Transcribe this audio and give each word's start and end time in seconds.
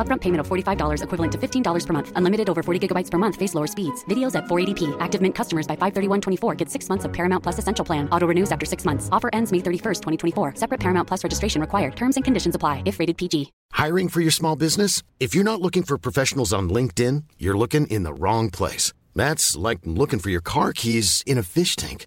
Upfront 0.00 0.22
payment 0.22 0.40
of 0.40 0.48
$45 0.48 1.02
equivalent 1.02 1.32
to 1.32 1.36
$15 1.36 1.86
per 1.86 1.92
month. 1.92 2.12
Unlimited 2.16 2.48
over 2.48 2.62
40 2.62 2.88
gigabytes 2.88 3.10
per 3.10 3.18
month. 3.18 3.36
Face 3.36 3.54
lower 3.54 3.66
speeds. 3.66 4.02
Videos 4.06 4.34
at 4.34 4.44
480p. 4.44 4.96
Active 5.00 5.20
Mint 5.20 5.34
customers 5.34 5.66
by 5.66 5.76
531.24 5.76 6.56
get 6.56 6.70
six 6.70 6.88
months 6.88 7.04
of 7.04 7.12
Paramount 7.12 7.42
Plus 7.42 7.58
Essential 7.58 7.84
Plan. 7.84 8.08
Auto 8.10 8.26
renews 8.26 8.50
after 8.50 8.64
six 8.64 8.86
months. 8.86 9.10
Offer 9.12 9.28
ends 9.34 9.52
May 9.52 9.58
31st, 9.58 10.00
2024. 10.00 10.54
Separate 10.54 10.80
Paramount 10.80 11.06
Plus 11.06 11.22
registration 11.22 11.60
required. 11.60 11.94
Terms 11.94 12.16
and 12.16 12.24
conditions 12.24 12.54
apply 12.54 12.82
if 12.86 12.98
rated 12.98 13.18
PG. 13.18 13.52
Hiring 13.72 14.08
for 14.08 14.22
your 14.22 14.30
small 14.30 14.56
business? 14.56 15.02
If 15.18 15.34
you're 15.34 15.44
not 15.44 15.60
looking 15.60 15.82
for 15.82 15.98
professionals 15.98 16.54
on 16.54 16.70
LinkedIn, 16.70 17.24
you're 17.38 17.58
looking 17.58 17.86
in 17.88 18.04
the 18.04 18.14
wrong 18.14 18.48
place. 18.48 18.94
That's 19.14 19.56
like 19.56 19.80
looking 19.84 20.18
for 20.18 20.30
your 20.30 20.40
car 20.40 20.72
keys 20.72 21.22
in 21.26 21.36
a 21.36 21.42
fish 21.42 21.76
tank. 21.76 22.06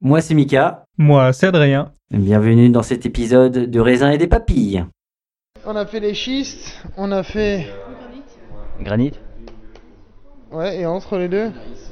Moi 0.00 0.20
c'est 0.20 0.34
Mika, 0.34 0.84
Moi, 0.96 1.32
c'est 1.32 1.46
Adrien. 1.46 1.92
bienvenue 2.12 2.68
dans 2.70 2.82
cet 2.84 3.04
épisode 3.04 3.68
de 3.70 3.80
raisin 3.80 4.10
et 4.10 4.18
des 4.18 4.28
papilles. 4.28 4.84
On 5.66 5.74
a 5.74 5.86
fait 5.86 6.00
les 6.00 6.14
schistes, 6.14 6.80
on 6.96 7.10
a 7.10 7.22
fait. 7.24 7.66
Granit. 8.80 9.12
Ouais, 10.52 10.80
et 10.80 10.86
entre 10.86 11.18
les 11.18 11.28
deux 11.28 11.50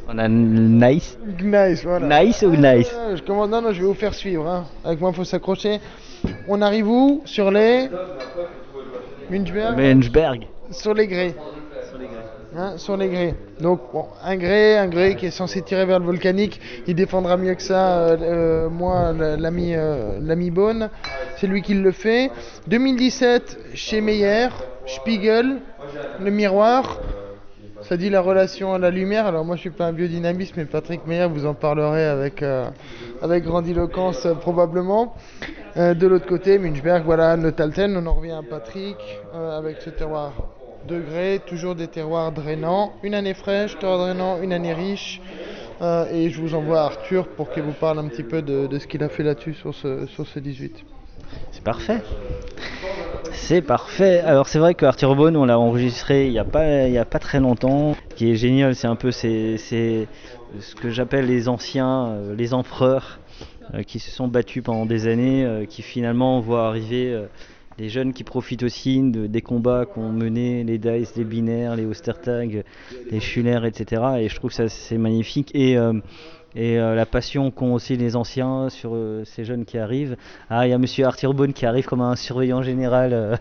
On 0.09 0.17
a 0.19 0.28
Nice. 0.28 1.19
Nice, 1.43 1.83
voilà. 1.83 2.22
Nice 2.25 2.43
ou 2.43 2.55
nice? 2.56 2.94
Ah, 2.97 3.17
je 3.17 3.22
commence... 3.22 3.50
Non, 3.50 3.61
non, 3.61 3.72
je 3.72 3.81
vais 3.81 3.87
vous 3.87 3.93
faire 3.94 4.15
suivre. 4.15 4.47
Hein. 4.47 4.65
Avec 4.84 5.00
moi, 5.00 5.11
il 5.12 5.17
faut 5.17 5.25
s'accrocher. 5.25 5.81
On 6.49 6.62
arrive 6.62 6.88
où? 6.88 7.23
Sur 7.25 7.50
les. 7.50 7.88
Munchberg? 9.31 9.77
Menschberg. 9.77 10.47
Sur 10.71 10.94
les 10.94 11.06
grès. 11.09 11.34
Hein, 12.59 12.78
sur 12.78 12.97
les 12.97 13.09
grès. 13.09 13.34
Donc, 13.61 13.81
un 14.25 14.37
grès, 14.37 14.78
un 14.78 14.87
grès 14.87 15.15
qui 15.15 15.27
est 15.27 15.31
censé 15.31 15.61
tirer 15.61 15.84
vers 15.84 15.99
le 15.99 16.06
volcanique, 16.06 16.59
il 16.87 16.94
défendra 16.94 17.37
mieux 17.37 17.55
que 17.55 17.61
ça, 17.61 17.99
euh, 17.99 18.17
euh, 18.22 18.69
moi, 18.71 19.12
l'ami 19.12 19.75
euh, 19.75 20.50
Beaune. 20.50 20.89
C'est 21.37 21.49
lui 21.49 21.61
qui 21.61 21.75
le 21.75 21.93
fait. 21.93 22.31
2017, 22.69 23.59
chez 23.75 24.00
Meyer, 24.00 24.49
Spiegel, 24.87 25.59
le 26.19 26.31
miroir. 26.31 26.99
Ça 27.83 27.99
dit 27.99 28.09
la 28.09 28.22
relation 28.22 28.73
à 28.73 28.78
la 28.78 28.91
lumière. 28.91 29.27
Alors, 29.27 29.44
moi, 29.44 29.56
je 29.56 29.61
suis 29.61 29.71
pas 29.71 29.84
un 29.84 29.93
biodynamiste, 29.93 30.55
mais 30.56 30.65
Patrick 30.65 31.06
Meyer 31.06 31.27
vous 31.27 31.44
en 31.44 31.53
parlerait 31.53 32.06
avec, 32.06 32.43
euh, 32.43 32.71
avec 33.21 33.44
grandiloquence, 33.44 34.25
euh, 34.25 34.33
probablement. 34.33 35.15
De 35.77 36.06
l'autre 36.06 36.25
côté, 36.25 36.59
Munchberg, 36.59 37.05
voilà, 37.05 37.37
Neutalten, 37.37 37.94
on 37.99 38.06
en 38.06 38.15
revient 38.15 38.31
à 38.31 38.41
Patrick, 38.43 38.97
avec 39.34 39.83
ce 39.83 39.91
terroir 39.91 40.56
degrés, 40.87 41.41
toujours 41.47 41.75
des 41.75 41.89
terroirs 41.89 42.33
drainants, 42.33 42.93
une 43.03 43.15
année 43.15 43.35
fraîche, 43.35 43.79
terroir 43.79 43.99
drainant, 43.99 44.41
une 44.41 44.53
année 44.53 44.73
riche. 44.73 45.21
Euh, 45.83 46.07
et 46.11 46.31
je 46.31 46.41
vous 46.41 46.55
envoie 46.55 46.81
Arthur 46.81 47.27
pour 47.27 47.51
qu'il 47.51 47.63
vous 47.63 47.73
parle 47.73 47.99
un 47.99 48.09
petit 48.09 48.23
peu 48.23 48.41
de, 48.41 48.79
ce 48.79 48.87
qu'il 48.87 49.03
a 49.03 49.11
fait 49.11 49.23
là-dessus 49.23 49.55
sur 49.55 49.75
ce, 49.75 50.07
sur 50.07 50.27
ce 50.27 50.39
18. 50.39 50.85
C'est 51.51 51.63
parfait. 51.63 52.01
C'est 53.33 53.61
parfait. 53.61 54.21
Alors 54.21 54.49
c'est 54.49 54.59
vrai 54.59 54.75
que 54.75 54.87
Arthur 54.87 55.15
Bone, 55.15 55.37
on 55.37 55.45
l'a 55.45 55.59
enregistré 55.59 56.27
il 56.27 56.33
n'y 56.33 56.39
a, 56.39 56.45
pas- 56.45 56.65
a 56.65 57.05
pas 57.05 57.19
très 57.19 57.41
longtemps. 57.41 57.95
Ce 58.11 58.15
qui 58.15 58.31
est 58.31 58.37
génial, 58.37 58.75
c'est 58.75 58.87
un 58.87 58.97
peu 58.97 59.13
ce 59.13 59.97
que 60.81 60.91
j'appelle 60.91 61.27
les 61.27 61.49
anciens, 61.49 62.07
euh, 62.07 62.35
les 62.35 62.55
empereurs, 62.55 63.19
euh, 63.75 63.83
qui 63.83 63.99
se 63.99 64.11
sont 64.11 64.29
battus 64.29 64.63
pendant 64.63 64.87
des 64.87 65.07
années, 65.07 65.67
qui 65.69 65.83
finalement 65.83 66.41
voient 66.41 66.69
arriver 66.69 67.27
les 67.78 67.88
jeunes 67.88 68.12
qui 68.12 68.25
profitent 68.25 68.62
aussi 68.62 69.00
de- 69.10 69.26
des 69.26 69.42
combats 69.42 69.84
qu'ont 69.87 70.10
menés 70.10 70.64
les 70.64 70.78
Dice, 70.78 71.14
les 71.16 71.25
Binaires, 71.25 71.76
les 71.76 71.84
Ostertag, 71.87 72.64
les 73.10 73.20
Schuller, 73.20 73.60
etc. 73.66 74.03
Et 74.20 74.28
je 74.28 74.37
trouve 74.37 74.53
ça 74.53 74.69
c'est 74.69 74.98
magnifique. 74.98 75.50
Et 75.54 75.76
euh, 75.76 75.92
et 76.59 76.78
euh, 76.81 76.94
la 76.94 77.04
passion 77.04 77.50
qu'ont 77.50 77.75
aussi 77.75 77.98
les 77.98 78.16
anciens 78.16 78.70
sur 78.70 78.92
euh, 78.94 79.25
ces 79.26 79.44
jeunes 79.44 79.66
qui 79.66 79.76
arrivent. 79.76 80.16
Ah, 80.48 80.66
il 80.66 80.70
y 80.70 80.72
a 80.72 80.78
monsieur 80.78 81.04
Arthur 81.04 81.34
Bone 81.34 81.53
qui 81.53 81.66
arrive 81.66 81.84
comme 81.84 82.00
un 82.00 82.16
surveillant 82.16 82.62
général. 82.62 83.12
euh. 83.12 83.37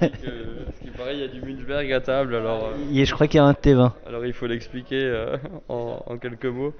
ce 0.00 0.84
qui 0.84 0.90
paraît, 0.96 1.14
il 1.14 1.20
y 1.20 1.24
a 1.24 1.28
du 1.28 1.40
Munchberg 1.40 1.92
à 1.92 2.00
table, 2.00 2.34
alors, 2.34 2.70
Et 2.92 3.04
je 3.04 3.14
crois 3.14 3.28
qu'il 3.28 3.36
y 3.38 3.40
a 3.40 3.44
un 3.44 3.52
T20. 3.52 3.92
alors 4.08 4.26
il 4.26 4.32
faut 4.32 4.48
l'expliquer 4.48 5.26
en, 5.68 6.02
en 6.04 6.18
quelques 6.18 6.46
mots. 6.46 6.72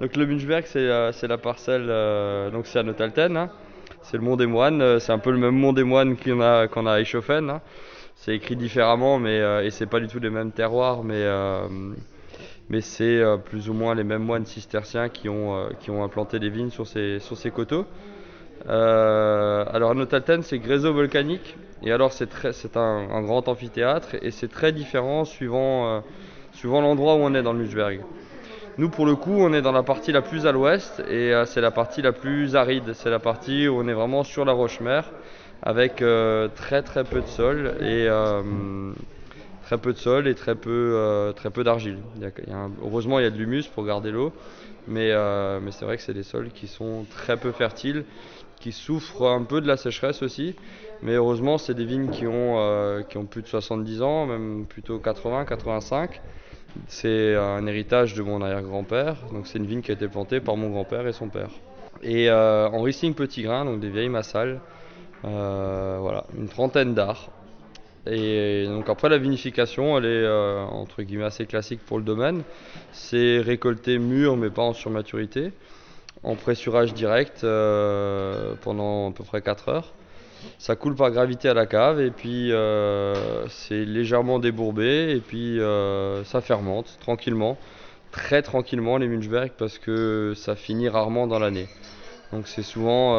Donc 0.00 0.14
le 0.16 0.26
Munchberg, 0.26 0.64
c'est 0.66 1.26
la 1.26 1.38
parcelle, 1.38 1.86
donc 2.52 2.66
c'est 2.68 2.78
à 2.78 2.82
Neutalten, 2.84 3.36
hein. 3.36 3.50
C'est 4.08 4.18
le 4.18 4.22
Mont 4.22 4.36
des 4.36 4.46
Moines, 4.46 4.82
euh, 4.82 4.98
c'est 5.00 5.10
un 5.10 5.18
peu 5.18 5.32
le 5.32 5.38
même 5.38 5.56
Mont 5.56 5.72
des 5.72 5.82
Moines 5.82 6.16
qu'on 6.16 6.40
a, 6.40 6.68
qu'on 6.68 6.86
a 6.86 6.92
à 6.92 7.00
Eichhofen. 7.00 7.50
hein. 7.50 7.60
C'est 8.14 8.34
écrit 8.36 8.54
différemment, 8.54 9.18
mais 9.18 9.40
euh, 9.40 9.64
et 9.64 9.70
c'est 9.70 9.86
pas 9.86 9.98
du 9.98 10.06
tout 10.06 10.20
les 10.20 10.30
mêmes 10.30 10.52
terroirs, 10.52 11.02
mais 11.02 11.16
euh, 11.16 11.66
mais 12.70 12.80
c'est 12.80 13.20
euh, 13.20 13.36
plus 13.36 13.68
ou 13.68 13.74
moins 13.74 13.94
les 13.96 14.04
mêmes 14.04 14.22
moines 14.22 14.46
cisterciens 14.46 15.08
qui 15.08 15.28
ont, 15.28 15.68
qui 15.80 15.90
ont 15.90 16.04
implanté 16.04 16.38
des 16.38 16.48
vignes 16.48 16.70
sur 16.70 16.86
ces, 16.86 17.18
sur 17.18 17.36
ces 17.36 17.50
coteaux. 17.50 17.84
Alors 18.68 19.90
à 19.90 19.94
Neutalten, 19.94 20.42
c'est 20.42 20.58
gréseau 20.58 20.92
volcanique, 20.92 21.56
et 21.82 21.92
alors 21.92 22.12
c'est 22.12 22.28
très- 22.28 22.52
c'est 22.52 22.76
un, 22.76 23.22
grand 23.22 23.48
amphithéâtre, 23.48 24.16
et 24.22 24.30
c'est 24.30 24.48
très 24.48 24.72
différent 24.72 25.24
suivant, 25.24 26.02
suivant 26.52 26.80
l'endroit 26.80 27.16
où 27.16 27.18
on 27.18 27.34
est 27.34 27.42
dans 27.42 27.52
le 27.52 27.60
Munchberg. 27.60 28.00
Nous, 28.78 28.90
pour 28.90 29.06
le 29.06 29.16
coup, 29.16 29.32
on 29.32 29.54
est 29.54 29.62
dans 29.62 29.72
la 29.72 29.82
partie 29.82 30.12
la 30.12 30.20
plus 30.20 30.46
à 30.46 30.52
l'ouest, 30.52 31.00
et 31.08 31.32
euh, 31.32 31.46
c'est 31.46 31.62
la 31.62 31.70
partie 31.70 32.02
la 32.02 32.12
plus 32.12 32.56
aride, 32.56 32.92
c'est 32.92 33.08
la 33.08 33.18
partie 33.18 33.68
où 33.68 33.78
on 33.78 33.88
est 33.88 33.94
vraiment 33.94 34.22
sur 34.22 34.44
la 34.44 34.52
roche-mère, 34.52 35.10
avec 35.62 36.02
euh, 36.02 36.48
très 36.54 36.82
très 36.82 37.04
peu 37.04 37.22
de 37.22 37.26
sol, 37.26 37.74
et 37.80 38.06
euh, 38.06 38.42
très 39.66 39.78
peu 39.78 39.94
de 39.94 39.98
sol 39.98 40.28
et 40.28 40.34
très 40.34 40.54
peu, 40.54 40.92
euh, 40.94 41.32
peu 41.32 41.64
d'argile. 41.64 41.98
Heureusement, 42.82 43.18
il 43.18 43.22
y 43.22 43.26
a 43.26 43.30
de 43.30 43.36
l'humus 43.38 43.66
pour 43.66 43.86
garder 43.86 44.10
l'eau, 44.10 44.32
mais, 44.86 45.10
euh, 45.10 45.58
mais 45.62 45.72
c'est 45.72 45.84
vrai 45.86 45.96
que 45.96 46.02
c'est 46.02 46.14
des 46.14 46.22
sols 46.22 46.50
qui 46.50 46.66
sont 46.66 47.06
très 47.10 47.36
peu 47.38 47.52
fertiles, 47.52 48.04
qui 48.60 48.72
souffrent 48.72 49.26
un 49.26 49.42
peu 49.42 49.62
de 49.62 49.66
la 49.66 49.76
sécheresse 49.76 50.22
aussi. 50.22 50.54
Mais 51.02 51.14
heureusement, 51.14 51.58
c'est 51.58 51.74
des 51.74 51.84
vignes 51.84 52.10
qui 52.10 52.26
ont, 52.26 52.56
euh, 52.58 53.02
qui 53.02 53.18
ont 53.18 53.24
plus 53.24 53.42
de 53.42 53.48
70 53.48 54.02
ans, 54.02 54.26
même 54.26 54.66
plutôt 54.66 54.98
80, 54.98 55.44
85. 55.46 56.20
C'est 56.88 57.34
un 57.34 57.66
héritage 57.66 58.14
de 58.14 58.22
mon 58.22 58.42
arrière-grand-père, 58.42 59.16
donc 59.32 59.46
c'est 59.46 59.58
une 59.58 59.66
vigne 59.66 59.80
qui 59.82 59.90
a 59.90 59.94
été 59.94 60.08
plantée 60.08 60.40
par 60.40 60.56
mon 60.56 60.70
grand-père 60.70 61.06
et 61.06 61.12
son 61.12 61.28
père. 61.28 61.50
Et 62.02 62.30
euh, 62.30 62.68
en 62.68 62.82
Riesling 62.82 63.14
petit 63.14 63.42
grain, 63.42 63.64
donc 63.64 63.80
des 63.80 63.88
vieilles 63.88 64.08
massales, 64.08 64.60
euh, 65.24 65.98
voilà, 66.00 66.24
une 66.36 66.48
trentaine 66.48 66.94
d'arts. 66.94 67.30
Et 68.06 68.66
donc 68.66 68.88
après 68.88 69.08
la 69.08 69.18
vinification, 69.18 69.98
elle 69.98 70.04
est 70.04 70.24
euh, 70.24 70.62
entre 70.64 71.02
guillemets 71.02 71.24
assez 71.24 71.46
classique 71.46 71.80
pour 71.84 71.98
le 71.98 72.04
domaine. 72.04 72.42
C'est 72.92 73.40
récolté 73.40 73.98
mûr 73.98 74.36
mais 74.36 74.50
pas 74.50 74.62
en 74.62 74.72
surmaturité, 74.72 75.52
en 76.22 76.36
pressurage 76.36 76.94
direct 76.94 77.42
euh, 77.42 78.54
pendant 78.62 79.10
à 79.10 79.12
peu 79.12 79.24
près 79.24 79.42
4 79.42 79.68
heures. 79.68 79.92
Ça 80.58 80.76
coule 80.76 80.94
par 80.94 81.10
gravité 81.10 81.48
à 81.48 81.54
la 81.54 81.66
cave 81.66 82.00
et 82.00 82.10
puis 82.10 82.52
euh, 82.52 83.46
c'est 83.48 83.84
légèrement 83.84 84.38
débourbé 84.38 85.10
et 85.10 85.20
puis 85.20 85.60
ça 86.24 86.40
fermente 86.40 86.96
tranquillement, 87.00 87.56
très 88.12 88.42
tranquillement 88.42 88.96
les 88.96 89.08
Munchberg 89.08 89.52
parce 89.56 89.78
que 89.78 90.34
ça 90.36 90.56
finit 90.56 90.88
rarement 90.88 91.26
dans 91.26 91.38
l'année. 91.38 91.68
Donc 92.32 92.48
c'est 92.48 92.62
souvent 92.62 93.14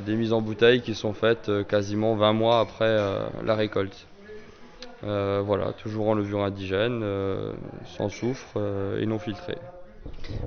des 0.00 0.14
mises 0.14 0.32
en 0.32 0.40
bouteille 0.40 0.82
qui 0.82 0.94
sont 0.94 1.12
faites 1.12 1.50
quasiment 1.68 2.14
20 2.14 2.32
mois 2.32 2.60
après 2.60 2.96
la 3.44 3.54
récolte. 3.54 4.06
Euh, 5.04 5.42
voilà, 5.44 5.72
toujours 5.72 6.08
en 6.08 6.14
levure 6.14 6.44
indigène, 6.44 7.00
euh, 7.02 7.52
sans 7.96 8.08
soufre 8.08 8.54
euh, 8.56 9.00
et 9.00 9.06
non 9.06 9.18
filtré. 9.18 9.56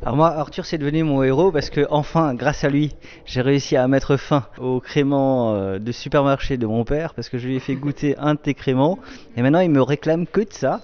Alors 0.04 0.16
moi, 0.16 0.30
Arthur, 0.30 0.66
c'est 0.66 0.78
devenu 0.78 1.04
mon 1.04 1.24
héros 1.24 1.52
parce 1.52 1.70
que 1.70 1.86
enfin, 1.90 2.34
grâce 2.34 2.64
à 2.64 2.70
lui, 2.70 2.94
j'ai 3.26 3.42
réussi 3.42 3.76
à 3.76 3.88
mettre 3.88 4.18
fin 4.18 4.46
au 4.58 4.80
crément 4.80 5.78
de 5.80 5.92
supermarché 5.92 6.58
de 6.58 6.66
mon 6.66 6.84
père 6.84 7.14
parce 7.14 7.30
que 7.30 7.38
je 7.38 7.48
lui 7.48 7.56
ai 7.56 7.60
fait 7.60 7.76
goûter 7.76 8.16
un 8.18 8.36
de 8.36 8.40
tes 8.40 8.54
créments 8.54 9.00
et 9.36 9.42
maintenant 9.42 9.60
il 9.60 9.72
me 9.72 9.82
réclame 9.82 10.28
que 10.28 10.42
de 10.42 10.52
ça. 10.52 10.82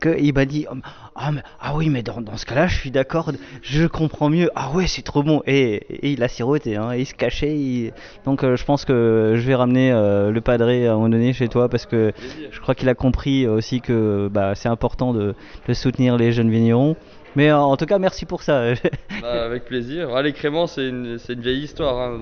Que 0.00 0.18
il 0.18 0.32
m'a 0.32 0.46
dit 0.46 0.66
ah, 1.14 1.30
ah, 1.60 1.76
oui 1.76 1.90
mais 1.90 2.02
dans, 2.02 2.36
ce 2.36 2.46
cas-là 2.46 2.68
je 2.68 2.76
suis 2.78 2.90
d'accord, 2.90 3.32
je 3.62 3.86
comprends 3.86 4.30
mieux. 4.30 4.50
Ah 4.54 4.70
ouais 4.72 4.86
c'est 4.86 5.02
trop 5.02 5.22
bon 5.22 5.42
et, 5.46 5.84
il 6.02 6.22
a 6.22 6.28
siroté, 6.28 6.76
hein, 6.76 6.94
il 6.94 7.06
se 7.06 7.14
cachait. 7.14 7.92
Donc 8.24 8.42
je 8.42 8.64
pense 8.64 8.84
que 8.84 9.34
je 9.36 9.46
vais 9.46 9.54
ramener 9.54 9.90
le 9.92 10.40
padré 10.40 10.86
à 10.86 10.92
un 10.92 10.94
moment 10.96 11.10
donné 11.10 11.32
chez 11.32 11.48
toi 11.48 11.68
parce 11.68 11.86
que 11.86 12.12
je 12.50 12.60
crois 12.60 12.74
qu'il 12.74 12.88
a 12.88 12.94
compris 12.94 13.46
aussi 13.46 13.80
que 13.80 14.28
bah, 14.32 14.54
c'est 14.54 14.68
important 14.68 15.12
de, 15.12 15.34
de 15.66 15.74
soutenir 15.74 16.16
les 16.16 16.32
jeunes 16.32 16.50
vignerons. 16.50 16.96
Mais 17.38 17.52
en 17.52 17.76
tout 17.76 17.86
cas, 17.86 18.00
merci 18.00 18.26
pour 18.26 18.42
ça. 18.42 18.74
Bah, 19.22 19.44
avec 19.44 19.64
plaisir. 19.64 20.10
Ah, 20.12 20.22
les 20.22 20.32
créments, 20.32 20.66
c'est 20.66 20.88
une, 20.88 21.18
vieille 21.28 21.62
histoire. 21.62 21.96
Hein, 21.98 22.20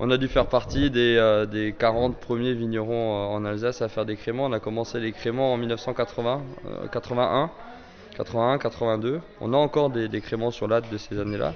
on, 0.00 0.10
a 0.10 0.16
dû 0.16 0.26
faire 0.26 0.46
partie 0.46 0.90
des, 0.90 1.44
des 1.48 1.72
40 1.78 2.16
premiers 2.16 2.52
vignerons 2.52 3.32
en 3.32 3.44
Alsace 3.44 3.80
à 3.80 3.88
faire 3.88 4.04
des 4.04 4.16
créments. 4.16 4.46
On 4.46 4.52
a 4.52 4.58
commencé 4.58 4.98
les 4.98 5.12
créments 5.12 5.52
en 5.52 5.56
1980, 5.56 6.42
81. 6.90 7.50
81, 8.16 8.58
82. 8.58 9.20
On 9.40 9.54
a 9.54 9.56
encore 9.56 9.90
des, 9.90 10.08
des 10.08 10.20
créments 10.20 10.50
sur 10.50 10.66
l'âtre 10.66 10.88
de 10.90 10.98
ces 10.98 11.20
années-là. 11.20 11.54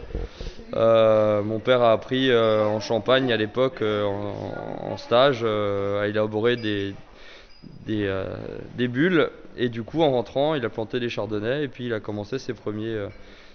Euh, 0.74 1.42
mon 1.42 1.58
père 1.58 1.82
a 1.82 1.92
appris 1.92 2.30
euh, 2.30 2.64
en 2.64 2.78
Champagne 2.78 3.32
à 3.32 3.36
l'époque, 3.36 3.82
euh, 3.82 4.04
en, 4.04 4.92
en, 4.92 4.96
stage, 4.96 5.44
à 5.44 6.06
élaborer 6.06 6.54
des, 6.56 6.94
des, 7.86 8.12
des, 8.76 8.88
bulles. 8.88 9.30
Et 9.56 9.68
du 9.68 9.82
coup, 9.82 10.02
en 10.02 10.10
rentrant, 10.10 10.54
il 10.54 10.64
a 10.64 10.68
planté 10.68 11.00
des 11.00 11.08
chardonnays 11.08 11.64
et 11.64 11.68
puis 11.68 11.86
il 11.86 11.94
a 11.94 12.00
commencé 12.00 12.38
ses 12.38 12.52
premiers, 12.52 13.06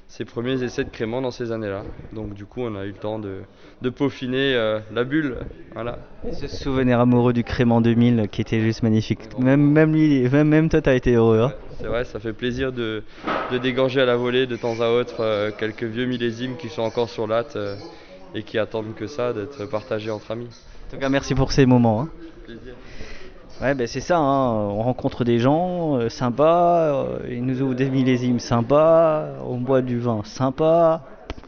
ses 0.08 0.26
premiers 0.26 0.64
essais 0.64 0.84
de 0.84 0.90
crément 0.90 1.22
dans 1.22 1.32
ces 1.32 1.52
années-là. 1.52 1.84
Donc 2.14 2.34
du 2.34 2.46
coup, 2.46 2.62
on 2.62 2.76
a 2.76 2.86
eu 2.86 2.90
le 2.90 2.94
temps 2.94 3.20
de, 3.20 3.42
de 3.82 3.90
peaufiner 3.90 4.54
la 4.94 5.04
bulle. 5.04 5.38
Voilà. 5.74 6.00
ce 6.32 6.48
souvenir 6.48 7.00
amoureux 7.00 7.34
du 7.34 7.44
crément 7.44 7.82
2000 7.82 8.30
qui 8.32 8.42
était 8.42 8.62
juste 8.62 8.84
magnifique. 8.84 9.20
Même, 9.38 9.62
même, 9.62 9.94
lui, 9.94 10.28
même, 10.30 10.48
même 10.48 10.70
toi, 10.70 10.82
t'as 10.82 10.96
été 10.96 11.14
heureux. 11.14 11.42
Hein 11.42 11.54
c'est 11.80 11.88
vrai, 11.88 12.06
ça 12.06 12.20
fait 12.20 12.34
plaisir 12.34 12.72
de, 12.72 13.04
de, 13.52 13.58
dégorger 13.58 14.02
à 14.02 14.06
la 14.06 14.16
volée 14.16 14.46
de 14.46 14.56
temps 14.56 14.80
à 14.82 14.90
autre 14.90 15.52
quelques 15.58 15.84
vieux 15.84 16.06
millésimes 16.06 16.56
qui 16.58 16.70
sont 16.70 16.84
encore 16.84 17.10
sur 17.10 17.28
latte 17.28 17.58
et 18.36 18.44
qui 18.44 18.58
attendent 18.58 18.96
que 18.96 19.08
ça, 19.08 19.34
d'être 19.34 19.66
partagés 19.66 20.12
entre 20.12 20.32
amis. 20.32 20.50
En 20.88 20.94
tout 20.94 21.00
cas, 21.00 21.10
merci 21.10 21.36
pour 21.36 21.52
ces 21.52 21.66
moments. 21.66 22.02
Hein. 22.02 22.10
Ouais, 23.62 23.76
ben 23.76 23.86
c'est 23.86 24.02
ça, 24.02 24.18
hein. 24.18 24.54
on 24.54 24.82
rencontre 24.82 25.24
des 25.24 25.38
gens 25.38 25.96
euh, 25.98 26.10
sympas, 26.10 26.96
euh, 26.96 27.20
ils 27.30 27.46
nous 27.46 27.62
ouvrent 27.62 27.76
des 27.76 27.92
millésimes 27.92 28.40
sympas, 28.40 29.36
on 29.46 29.58
boit 29.58 29.84
du 29.84 30.00
vin 30.00 30.22
sympa. 30.24 31.04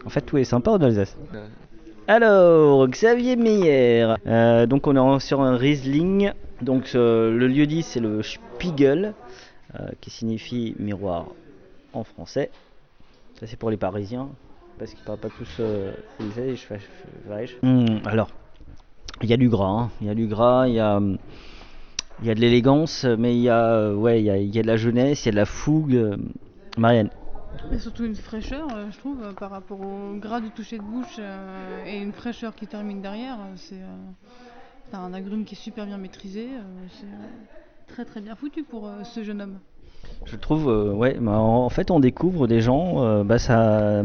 En 0.05 0.09
fait, 0.09 0.21
tout 0.21 0.37
est 0.37 0.43
sympa 0.43 0.69
en 0.69 0.81
Alsace. 0.81 1.17
Alors, 2.07 2.87
Xavier 2.87 3.35
Meyer, 3.35 4.13
euh, 4.27 4.67
donc 4.67 4.85
on 4.85 5.15
est 5.15 5.19
sur 5.21 5.41
un 5.41 5.57
Riesling, 5.57 6.33
donc 6.61 6.93
le 6.93 7.47
lieu 7.47 7.65
dit 7.65 7.81
c'est 7.81 7.99
le 7.99 8.21
Spiegel, 8.21 9.15
qui 9.99 10.11
signifie 10.11 10.75
miroir 10.77 11.25
en 11.93 12.03
français. 12.03 12.51
Ça 13.39 13.47
c'est 13.47 13.57
pour 13.57 13.71
les 13.71 13.77
Parisiens, 13.77 14.29
parce 14.77 14.93
qu'ils 14.93 15.03
parlent 15.03 15.17
pas 15.17 15.29
tous 15.29 15.61
mmh, 17.63 18.05
alors, 18.05 18.29
il 19.23 19.29
y 19.29 19.33
a 19.33 19.37
du 19.37 19.49
gras, 19.49 19.67
hein. 19.67 19.89
il 19.99 20.05
y 20.05 20.09
a 20.11 20.15
du 20.15 20.27
gras, 20.27 20.67
il 20.67 20.75
y 20.75 20.79
a... 20.79 21.01
Il 22.23 22.27
y 22.27 22.31
a 22.31 22.35
de 22.35 22.39
l'élégance, 22.39 23.03
mais 23.03 23.35
il 23.35 23.41
y, 23.41 23.49
a, 23.49 23.73
euh, 23.73 23.95
ouais, 23.95 24.21
il, 24.21 24.55
y 24.55 24.59
a, 24.59 24.61
de 24.61 24.67
la 24.67 24.77
jeunesse, 24.77 25.25
il 25.25 25.25
y 25.25 25.29
a 25.29 25.31
de 25.33 25.35
la 25.35 25.45
fougue. 25.45 25.95
Euh, 25.95 26.15
Marianne 26.77 27.09
et 27.71 27.77
surtout 27.77 28.05
une 28.05 28.15
fraîcheur, 28.15 28.67
euh, 28.73 28.89
je 28.91 28.97
trouve, 28.97 29.33
par 29.35 29.51
rapport 29.51 29.79
au 29.79 30.15
gras 30.15 30.39
du 30.39 30.49
toucher 30.49 30.77
de 30.77 30.83
bouche 30.83 31.19
et 31.85 31.97
une 31.97 32.13
fraîcheur 32.13 32.55
qui 32.55 32.65
termine 32.65 33.01
derrière. 33.01 33.37
C'est 33.57 33.75
un 34.93 35.13
agrume 35.13 35.43
qui 35.43 35.55
est 35.55 35.57
super 35.57 35.85
bien 35.85 35.97
maîtrisé. 35.97 36.47
c'est 36.91 37.93
très 37.93 38.05
très 38.05 38.21
bien 38.21 38.35
foutu 38.35 38.63
pour 38.63 38.89
ce 39.03 39.23
jeune 39.23 39.41
homme. 39.41 39.59
Je 40.25 40.35
trouve, 40.37 40.69
euh, 40.69 40.91
ouais, 40.91 41.17
bah, 41.19 41.33
en 41.33 41.69
fait, 41.69 41.91
on 41.91 41.99
découvre 41.99 42.47
des 42.47 42.61
gens, 42.61 43.03
euh, 43.03 43.23
bah, 43.23 43.37
ça, 43.37 44.03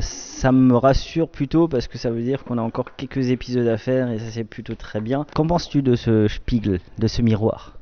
ça, 0.00 0.52
me 0.52 0.76
rassure 0.76 1.28
plutôt 1.28 1.68
parce 1.68 1.88
que 1.88 1.98
ça 1.98 2.10
veut 2.10 2.22
dire 2.22 2.44
qu'on 2.44 2.58
a 2.58 2.62
encore 2.62 2.94
quelques 2.96 3.30
épisodes 3.30 3.66
à 3.66 3.76
faire 3.76 4.10
et 4.10 4.18
ça 4.18 4.30
c'est 4.30 4.44
plutôt 4.44 4.74
très 4.74 5.00
bien. 5.00 5.26
Qu'en 5.34 5.46
penses-tu 5.46 5.82
de 5.82 5.96
ce 5.96 6.28
spiegel, 6.28 6.80
de 6.98 7.06
ce 7.06 7.22
miroir? 7.22 7.76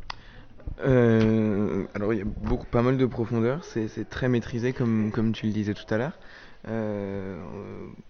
Euh, 0.84 1.84
Alors, 1.94 2.12
il 2.12 2.18
y 2.18 2.22
a 2.22 2.26
beaucoup, 2.42 2.66
pas 2.66 2.82
mal 2.82 2.96
de 2.96 3.06
profondeur, 3.06 3.62
c'est 3.64 4.08
très 4.08 4.28
maîtrisé 4.28 4.72
comme, 4.72 5.10
comme 5.12 5.32
tu 5.32 5.46
le 5.46 5.52
disais 5.52 5.74
tout 5.74 5.94
à 5.94 5.98
l'heure. 5.98 6.18
Euh, 6.68 7.38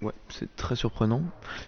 ouais, 0.02 0.12
c'est 0.28 0.54
très 0.56 0.74
surprenant. 0.74 1.22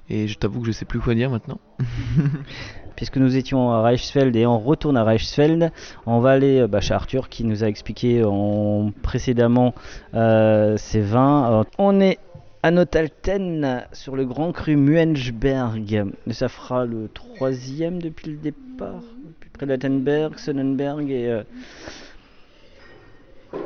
Et 0.09 0.27
je 0.27 0.39
t'avoue 0.39 0.61
que 0.61 0.67
je 0.67 0.73
sais 0.73 0.85
plus 0.85 1.01
quoi 1.01 1.15
dire 1.15 1.31
maintenant. 1.31 1.61
Puisque 2.97 3.17
nous 3.17 3.37
étions 3.37 3.71
à 3.71 3.83
Reichsfeld 3.83 4.35
et 4.37 4.47
on 4.47 4.59
retourne 4.59 4.97
à 4.97 5.05
Reichsfeld, 5.05 5.73
on 6.07 6.21
va 6.21 6.31
aller 6.31 6.61
euh, 6.61 6.67
bah, 6.67 6.81
chez 6.81 6.95
Arthur 6.95 7.29
qui 7.29 7.45
nous 7.45 7.65
a 7.65 7.69
expliqué 7.69 8.23
en, 8.25 8.93
précédemment 9.03 9.75
euh, 10.15 10.77
ses 10.77 11.01
vins. 11.01 11.65
on 11.79 12.01
est 12.01 12.19
à 12.63 12.71
Notalten 12.71 13.87
sur 13.93 14.15
le 14.15 14.25
Grand 14.25 14.53
Cru 14.53 14.77
Muenchberg. 14.77 16.13
ça 16.31 16.49
fera 16.49 16.85
le 16.85 17.09
troisième 17.09 18.01
depuis 18.01 18.31
le 18.33 18.37
départ. 18.37 19.03
Près 19.55 19.67
de 19.67 19.71
Lattenberg, 19.71 20.39
Sonnenberg 20.39 21.11
et. 21.11 21.43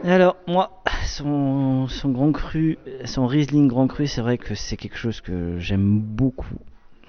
Alors, 0.05 0.37
moi, 0.47 0.83
son, 1.05 1.87
grand 2.07 2.33
cru, 2.33 2.79
son 3.05 3.27
Riesling 3.27 3.69
grand 3.69 3.87
cru, 3.87 4.07
c'est 4.07 4.21
vrai 4.21 4.39
que 4.39 4.55
c'est 4.55 4.77
quelque 4.77 4.97
chose 4.97 5.21
que 5.21 5.59
j'aime 5.59 6.01
beaucoup. 6.01 6.55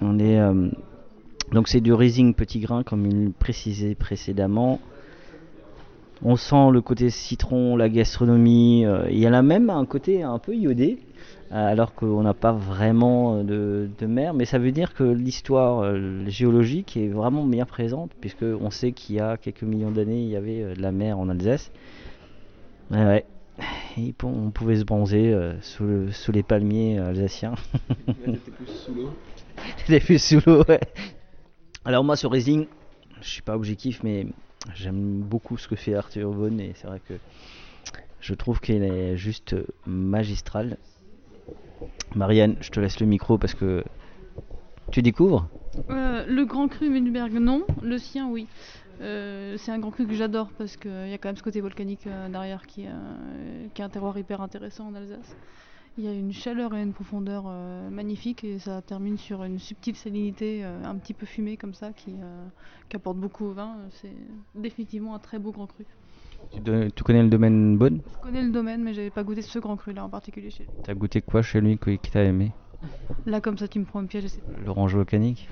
Euh, 0.02 0.68
donc 1.52 1.68
c'est 1.68 1.80
du 1.80 1.92
Riesling 1.92 2.34
petit 2.34 2.60
grain, 2.60 2.82
comme 2.82 3.06
il 3.06 3.32
précisait 3.32 3.94
précédemment. 3.94 4.80
On 6.22 6.36
sent 6.36 6.70
le 6.72 6.80
côté 6.80 7.10
citron, 7.10 7.76
la 7.76 7.88
gastronomie. 7.88 8.84
Euh, 8.84 9.08
il 9.10 9.18
y 9.18 9.26
a 9.26 9.42
même 9.42 9.70
un 9.70 9.84
côté 9.84 10.22
un 10.22 10.38
peu 10.38 10.54
iodé, 10.54 10.98
euh, 11.52 11.72
alors 11.72 11.94
qu'on 11.94 12.22
n'a 12.22 12.34
pas 12.34 12.52
vraiment 12.52 13.42
de, 13.42 13.88
mer. 14.02 14.34
Mais 14.34 14.44
ça 14.44 14.58
veut 14.58 14.72
dire 14.72 14.94
que 14.94 15.04
l'histoire 15.04 15.96
géologique 16.26 16.96
est 16.96 17.08
vraiment 17.08 17.44
bien 17.44 17.64
présente, 17.64 18.10
puisque 18.20 18.42
on 18.42 18.70
sait 18.70 18.92
qu'il 18.92 19.16
y 19.16 19.20
a 19.20 19.36
quelques 19.36 19.62
millions 19.62 19.90
d'années, 19.90 20.22
il 20.22 20.28
y 20.28 20.36
avait 20.36 20.74
de 20.74 20.82
la 20.82 20.92
mer 20.92 21.18
en 21.18 21.28
Alsace. 21.28 21.72
Ouais, 22.90 23.04
ouais. 23.04 24.14
on 24.22 24.50
pouvait 24.50 24.76
se 24.76 24.84
bronzer 24.84 25.32
euh, 25.32 25.60
sous, 25.60 26.10
sous, 26.12 26.32
les 26.32 26.42
palmiers 26.42 26.98
euh, 26.98 27.10
alsaciens. 27.10 27.54
T'étais 28.06 28.50
plus 28.50 28.66
sous 28.66 28.94
l'eau 28.94 29.10
T'étais 29.76 30.00
plus 30.00 30.22
sous 30.22 30.40
l'eau, 30.46 30.64
ouais. 30.68 30.80
Alors 31.84 32.04
moi, 32.04 32.16
ce 32.16 32.26
Racing, 32.26 32.66
je 33.20 33.28
suis 33.28 33.42
pas 33.42 33.56
objectif, 33.56 34.02
mais 34.02 34.26
j'aime 34.74 35.20
beaucoup 35.20 35.58
ce 35.58 35.68
que 35.68 35.76
fait 35.76 35.94
Arthur 35.94 36.30
Vaughan 36.30 36.58
et 36.58 36.72
c'est 36.74 36.86
vrai 36.86 37.00
que 37.06 37.14
je 38.20 38.34
trouve 38.34 38.60
qu'il 38.60 38.82
est 38.82 39.16
juste 39.16 39.54
magistral. 39.86 40.78
Marianne, 42.14 42.56
je 42.60 42.70
te 42.70 42.80
laisse 42.80 43.00
le 43.00 43.06
micro 43.06 43.38
parce 43.38 43.54
que 43.54 43.84
tu 44.90 45.02
découvres? 45.02 45.48
Euh, 45.90 46.24
Le 46.26 46.44
Grand 46.44 46.68
Cru 46.68 46.88
Menberg, 46.88 47.34
non. 47.34 47.64
Le 47.82 47.98
sien, 47.98 48.28
oui. 48.28 48.46
Euh, 49.00 49.56
c'est 49.58 49.70
un 49.70 49.78
grand 49.78 49.90
cru 49.90 50.06
que 50.06 50.14
j'adore 50.14 50.50
parce 50.58 50.76
qu'il 50.76 51.08
y 51.08 51.12
a 51.12 51.18
quand 51.18 51.28
même 51.28 51.36
ce 51.36 51.42
côté 51.42 51.60
volcanique 51.60 52.06
euh, 52.06 52.28
derrière 52.28 52.66
qui, 52.66 52.86
qui, 53.74 53.82
est 53.82 53.84
un 53.84 53.88
terroir 53.88 54.18
hyper 54.18 54.40
intéressant 54.40 54.88
en 54.88 54.94
Alsace. 54.94 55.36
Il 55.96 56.04
y 56.04 56.08
a 56.08 56.12
une 56.12 56.32
chaleur 56.32 56.74
et 56.74 56.82
une 56.82 56.92
profondeur 56.92 57.44
euh, 57.48 57.90
magnifiques 57.90 58.44
et 58.44 58.58
ça 58.58 58.82
termine 58.82 59.18
sur 59.18 59.42
une 59.42 59.58
subtile 59.58 59.96
salinité 59.96 60.62
un 60.62 60.94
petit 60.96 61.14
peu 61.14 61.26
fumée 61.26 61.56
comme 61.56 61.74
ça 61.74 61.92
qui, 61.92 62.14
qui, 62.88 62.96
apporte 62.96 63.18
beaucoup 63.18 63.46
au 63.46 63.52
vin. 63.52 63.76
C'est 63.90 64.14
définitivement 64.54 65.14
un 65.14 65.18
très 65.18 65.38
beau 65.38 65.50
grand 65.50 65.66
cru. 65.66 65.86
Tu, 66.52 67.02
connais 67.04 67.22
le 67.22 67.28
domaine 67.28 67.76
Bonne 67.76 68.00
Je 68.14 68.22
connais 68.22 68.42
le 68.42 68.50
domaine 68.50 68.82
mais 68.82 68.94
j'avais 68.94 69.10
pas 69.10 69.24
goûté 69.24 69.42
ce 69.42 69.58
grand 69.58 69.76
cru 69.76 69.92
là 69.92 70.04
en 70.04 70.08
particulier 70.08 70.50
chez 70.50 70.64
lui. 70.64 70.70
T'as 70.84 70.94
goûté 70.94 71.20
quoi 71.20 71.42
chez 71.42 71.60
lui 71.60 71.78
qui 71.78 72.10
t'a 72.10 72.22
aimé? 72.22 72.52
Là 73.26 73.40
comme 73.40 73.58
ça 73.58 73.66
tu 73.66 73.80
me 73.80 73.84
prends 73.84 73.98
un 73.98 74.06
piège. 74.06 74.26
L'orange 74.64 74.94
volcanique? 74.94 75.48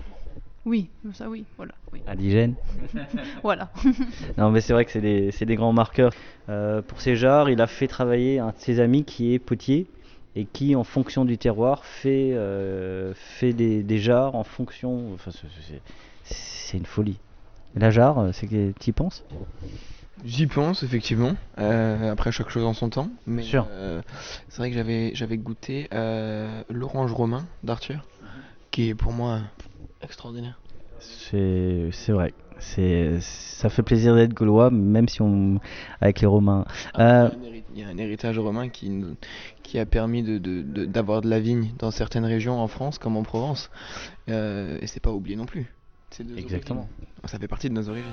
Oui, 0.66 0.88
ça 1.14 1.28
oui, 1.28 1.44
voilà. 1.56 1.72
Oui. 1.92 2.02
Indigène. 2.06 2.54
voilà. 3.42 3.70
non, 4.36 4.50
mais 4.50 4.60
c'est 4.60 4.72
vrai 4.72 4.84
que 4.84 4.90
c'est 4.90 5.00
des, 5.00 5.30
c'est 5.30 5.46
des 5.46 5.54
grands 5.56 5.72
marqueurs. 5.72 6.12
Euh, 6.48 6.82
pour 6.82 7.00
ces 7.00 7.16
jarres, 7.16 7.48
il 7.50 7.60
a 7.60 7.66
fait 7.68 7.86
travailler 7.86 8.38
un 8.40 8.48
de 8.48 8.58
ses 8.58 8.80
amis 8.80 9.04
qui 9.04 9.32
est 9.32 9.38
potier 9.38 9.86
et 10.34 10.44
qui, 10.44 10.74
en 10.76 10.84
fonction 10.84 11.24
du 11.24 11.38
terroir, 11.38 11.84
fait, 11.84 12.32
euh, 12.34 13.14
fait 13.14 13.52
des, 13.52 13.82
des 13.82 13.98
jarres 13.98 14.34
en 14.34 14.44
fonction. 14.44 15.14
Enfin, 15.14 15.30
c'est- 16.24 16.76
une 16.76 16.84
folie. 16.84 17.18
La 17.76 17.90
jarre, 17.90 18.30
c'est 18.34 18.46
que 18.48 18.72
tu 18.80 18.90
y 18.90 18.92
penses? 18.92 19.24
J'y 20.24 20.46
pense 20.46 20.82
effectivement. 20.82 21.36
Euh, 21.58 22.10
après 22.10 22.32
chaque 22.32 22.48
chose 22.50 22.64
en 22.64 22.74
son 22.74 22.90
temps. 22.90 23.08
Mais 23.26 23.42
Sûr. 23.42 23.66
euh, 23.70 24.02
c'est 24.48 24.58
vrai 24.58 24.70
que 24.70 24.76
j'avais 24.76 25.12
j'avais 25.14 25.36
goûté 25.38 25.88
euh, 25.94 26.62
l'orange 26.68 27.12
romain 27.12 27.46
d'Arthur, 27.62 28.04
qui 28.76 28.90
est 28.90 28.94
pour 28.94 29.12
moi 29.12 29.40
extraordinaire. 30.02 30.58
C'est 31.00 31.88
vrai. 32.12 32.34
C'est 32.58 33.20
ça 33.20 33.70
fait 33.70 33.82
plaisir 33.82 34.14
d'être 34.14 34.34
gaulois, 34.34 34.70
même 34.70 35.08
si 35.08 35.22
on 35.22 35.60
avec 36.02 36.20
les 36.20 36.26
Romains. 36.26 36.66
Euh, 36.98 37.30
Il 37.74 37.80
y 37.80 37.84
a 37.84 37.88
un 37.88 37.96
héritage 37.96 38.38
romain 38.38 38.68
qui, 38.68 38.90
nous- 38.90 39.16
qui 39.62 39.78
a 39.78 39.86
permis 39.86 40.22
de- 40.22 40.36
de- 40.36 40.60
de- 40.60 40.84
d'avoir 40.84 41.22
de, 41.22 41.28
la 41.30 41.40
vigne 41.40 41.70
dans 41.78 41.90
certaines 41.90 42.26
régions 42.26 42.58
en 42.60 42.68
France 42.68 42.98
comme 42.98 43.16
en 43.16 43.22
Provence. 43.22 43.70
Euh, 44.28 44.76
et 44.82 44.86
c'est 44.86 45.00
pas 45.00 45.10
oublié 45.10 45.36
non 45.36 45.46
plus. 45.46 45.72
Exactement. 46.36 46.80
origines. 46.80 47.06
Ça 47.26 47.38
fait 47.38 47.48
partie 47.48 47.68
de 47.70 47.74
nos 47.74 47.88
origines. 47.88 48.10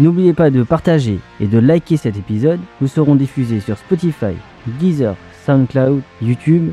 N'oubliez 0.00 0.32
pas 0.32 0.50
de 0.50 0.64
partager 0.64 1.18
et 1.40 1.46
de 1.46 1.58
liker 1.58 1.96
cet 1.96 2.16
épisode. 2.16 2.58
Nous 2.80 2.88
serons 2.88 3.14
diffusés 3.14 3.60
sur 3.60 3.78
Spotify, 3.78 4.34
Deezer, 4.80 5.14
SoundCloud, 5.46 6.02
YouTube. 6.20 6.72